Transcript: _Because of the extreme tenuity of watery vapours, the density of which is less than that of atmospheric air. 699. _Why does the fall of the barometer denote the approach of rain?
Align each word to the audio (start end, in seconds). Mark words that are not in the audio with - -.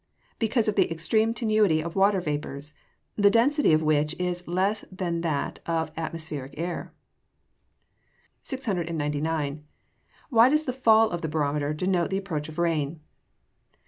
_Because 0.39 0.67
of 0.67 0.73
the 0.75 0.91
extreme 0.91 1.31
tenuity 1.31 1.79
of 1.79 1.95
watery 1.95 2.23
vapours, 2.23 2.73
the 3.17 3.29
density 3.29 3.71
of 3.71 3.83
which 3.83 4.15
is 4.19 4.47
less 4.47 4.83
than 4.91 5.21
that 5.21 5.59
of 5.67 5.91
atmospheric 5.95 6.55
air. 6.57 6.91
699. 8.41 9.63
_Why 10.31 10.49
does 10.49 10.65
the 10.65 10.73
fall 10.73 11.11
of 11.11 11.21
the 11.21 11.27
barometer 11.29 11.71
denote 11.71 12.09
the 12.09 12.17
approach 12.17 12.49
of 12.49 12.57
rain? 12.57 12.99